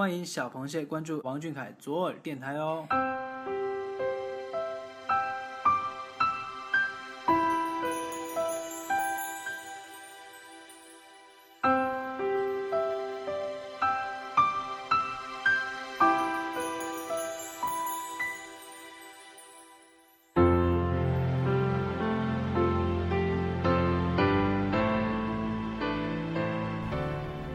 [0.00, 2.86] 欢迎小螃蟹关注王俊凯左耳电台哦。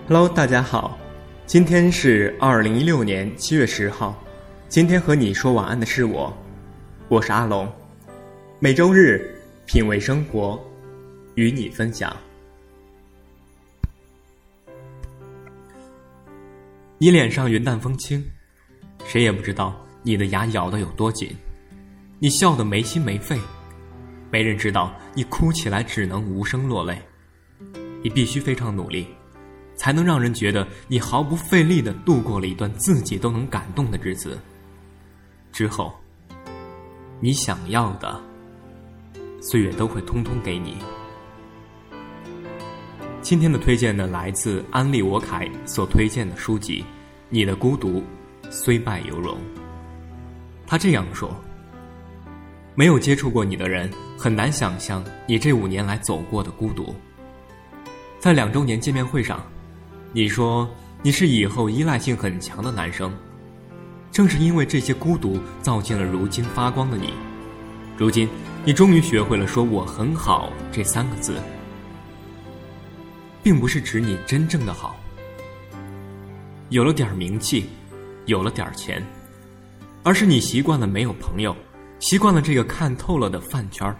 [0.08, 0.96] Hello，大家好，
[1.48, 4.20] 今天是二零一六年七月十号。
[4.68, 6.36] 今天和你说晚安的是我，
[7.08, 7.72] 我是阿龙。
[8.58, 10.60] 每周日品味生活，
[11.36, 12.18] 与你分享。
[16.98, 18.26] 你脸上云淡风轻，
[19.06, 21.30] 谁也不知道你的牙咬得有多紧。
[22.18, 23.40] 你笑得没心没肺，
[24.32, 27.00] 没人知道你哭起来只能无声落泪。
[28.02, 29.06] 你必须非常努力。
[29.76, 34.40] 才能让人觉得你毫不费力的度过了一段自己都能感动的日子。
[35.52, 35.94] 之后，
[37.20, 38.22] 你想要的，
[39.42, 40.78] 岁月都会通通给你。
[43.22, 46.82] 今天的推荐呢，来自安利我凯所推荐的书籍
[47.30, 48.04] 《你的孤独
[48.52, 49.36] 虽败犹荣》。
[50.68, 51.36] 他这样说
[52.76, 56.94] ：“没有接触过你的人，很难想象你这五年来走过的孤独。”
[58.20, 59.44] 在两周年见面会上。
[60.16, 60.66] 你说
[61.04, 63.14] 你是以后依赖性很强的男生，
[64.14, 67.14] 正是因为这些孤独，造就了如今发光的你。
[67.98, 68.30] 如今，
[68.64, 71.36] 你终于学会了说“我很好”这三个字，
[73.44, 74.96] 并不是指你真正的好。
[76.70, 77.66] 有了点名气，
[78.26, 79.06] 有了点钱，
[80.02, 81.54] 而是你习惯了没有朋友，
[82.00, 83.98] 习惯了这个看透了的饭圈儿。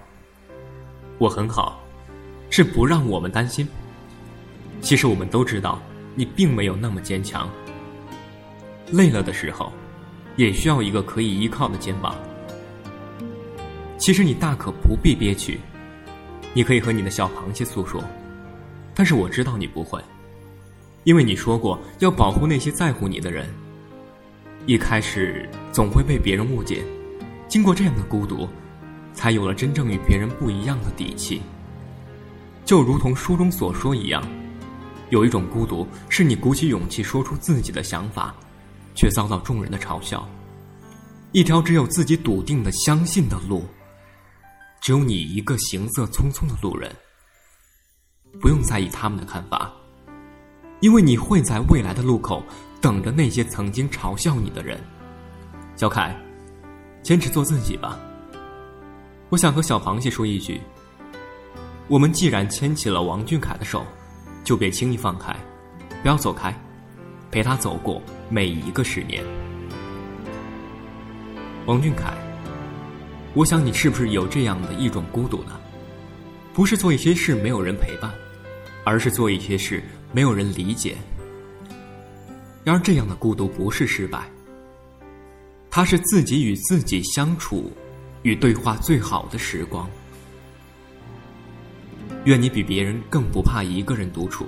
[1.18, 1.84] 我很好，
[2.50, 3.68] 是不让我们担心。
[4.80, 5.78] 其实我们都知道。
[6.16, 7.50] 你并没有那么坚强，
[8.90, 9.72] 累了的时候，
[10.38, 12.16] 也需要一个可以依靠的肩膀。
[13.98, 15.60] 其实你大可不必憋屈，
[16.54, 18.04] 你可以和你的小螃蟹诉说，
[18.94, 20.02] 但是我知道你不会，
[21.04, 23.48] 因为你说过要保护那些在乎你的人。
[24.68, 26.84] 一开始总会被别人误解，
[27.48, 28.48] 经过这样的孤独，
[29.14, 31.42] 才有了真正与别人不一样的底气。
[32.64, 34.24] 就如同书中所说一样。
[35.10, 38.34] 有一种孤独，是你鼓起勇气说出自己的想法，
[38.96, 40.28] 却遭到众人的嘲笑。
[41.32, 43.66] 一条只有自己笃定的相信的路，
[44.82, 46.94] 只有你一个行色匆匆的路人。
[48.42, 49.72] 不用在意他们的看法，
[50.80, 52.44] 因为你会在未来的路口
[52.82, 54.80] 等着那些曾经嘲笑你的人。
[55.76, 56.16] 小凯，
[57.04, 58.00] 坚持做自己吧。
[59.30, 60.60] 我想和小螃蟹说一句：
[61.88, 63.86] 我们既然牵起了王俊凯的手。
[64.46, 65.36] 就别轻易放开，
[66.02, 66.56] 不要走开，
[67.32, 69.22] 陪他走过每一个十年。
[71.66, 72.14] 王俊凯，
[73.34, 75.60] 我想你是不是有这样的一种孤独呢？
[76.54, 78.14] 不是做一些事没有人陪伴，
[78.86, 79.84] 而是做一些事
[80.14, 80.96] 没有人理解。
[82.64, 84.30] 然而，这样的孤独不是失败，
[85.72, 87.72] 它是自己与自己相处
[88.22, 89.90] 与对话最好的时光。
[92.26, 94.48] 愿你比别人更不怕一个人独处。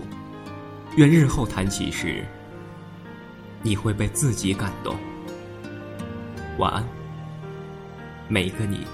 [0.95, 2.25] 愿日后谈起时
[3.61, 4.95] 你会被自己感动。
[6.57, 6.83] 晚安
[8.27, 8.85] 每一个你。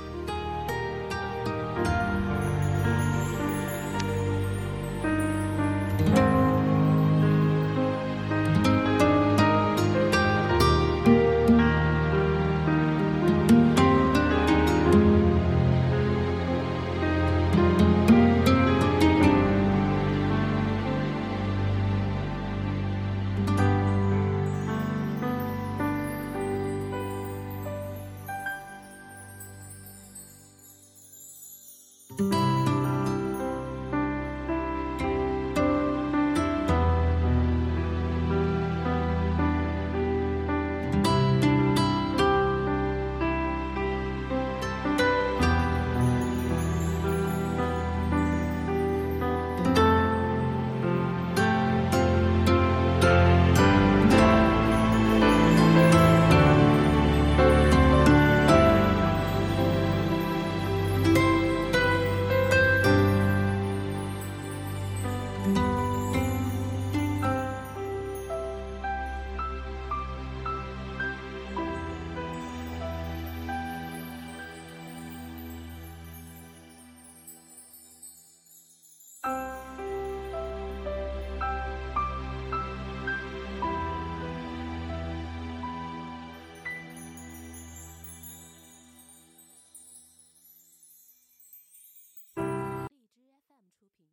[93.83, 94.05] 出品。